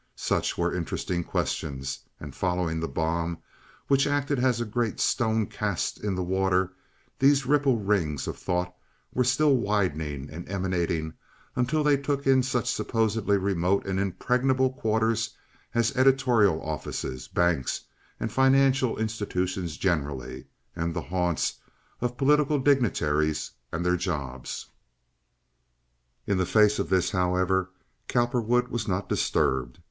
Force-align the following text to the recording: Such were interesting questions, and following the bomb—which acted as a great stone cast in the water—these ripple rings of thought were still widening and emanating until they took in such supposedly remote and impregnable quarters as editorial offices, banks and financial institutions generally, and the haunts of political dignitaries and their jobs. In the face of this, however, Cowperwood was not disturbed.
Such 0.15 0.57
were 0.57 0.73
interesting 0.73 1.23
questions, 1.23 1.99
and 2.19 2.33
following 2.35 2.79
the 2.79 2.87
bomb—which 2.87 4.07
acted 4.07 4.39
as 4.39 4.59
a 4.59 4.65
great 4.65 4.99
stone 4.99 5.45
cast 5.45 6.03
in 6.03 6.15
the 6.15 6.23
water—these 6.23 7.45
ripple 7.45 7.77
rings 7.77 8.27
of 8.27 8.35
thought 8.35 8.73
were 9.13 9.23
still 9.23 9.55
widening 9.55 10.27
and 10.31 10.49
emanating 10.49 11.13
until 11.55 11.83
they 11.83 11.97
took 11.97 12.25
in 12.25 12.41
such 12.41 12.67
supposedly 12.73 13.37
remote 13.37 13.85
and 13.85 13.99
impregnable 13.99 14.71
quarters 14.71 15.37
as 15.75 15.95
editorial 15.95 16.59
offices, 16.63 17.27
banks 17.27 17.81
and 18.19 18.31
financial 18.31 18.97
institutions 18.97 19.77
generally, 19.77 20.47
and 20.75 20.95
the 20.95 21.01
haunts 21.01 21.59
of 22.01 22.17
political 22.17 22.57
dignitaries 22.57 23.51
and 23.71 23.85
their 23.85 23.97
jobs. 23.97 24.65
In 26.25 26.39
the 26.39 26.47
face 26.47 26.79
of 26.79 26.89
this, 26.89 27.11
however, 27.11 27.69
Cowperwood 28.07 28.69
was 28.69 28.87
not 28.87 29.07
disturbed. 29.07 29.77